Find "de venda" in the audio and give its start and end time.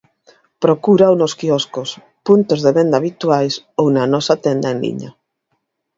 2.65-2.95